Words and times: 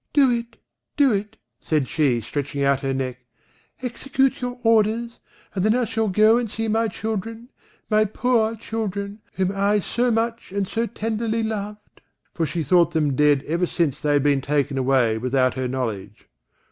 "Do 0.13 0.31
it, 0.31 0.57
do 0.97 1.11
it," 1.11 1.37
said 1.59 1.87
she 1.87 2.21
stretching 2.21 2.63
out 2.63 2.79
her 2.79 2.91
neck, 2.91 3.19
"execute 3.83 4.41
your 4.41 4.57
orders, 4.63 5.19
and 5.53 5.63
then 5.63 5.75
I 5.75 5.83
shall 5.85 6.07
go 6.07 6.39
and 6.39 6.49
see 6.49 6.67
my 6.67 6.87
children, 6.87 7.49
my 7.87 8.05
poor 8.05 8.55
children, 8.55 9.21
whom 9.33 9.51
I 9.55 9.77
so 9.77 10.09
much 10.09 10.51
and 10.51 10.67
so 10.67 10.87
tenderly 10.87 11.43
loved," 11.43 12.01
for 12.33 12.47
she 12.47 12.63
thought 12.63 12.93
them 12.93 13.15
dead 13.15 13.43
ever 13.45 13.67
since 13.67 14.01
they 14.01 14.13
had 14.13 14.23
been 14.23 14.41
taken 14.41 14.79
away 14.79 15.19
without 15.19 15.53
her 15.53 15.67
knowledge. 15.67 16.27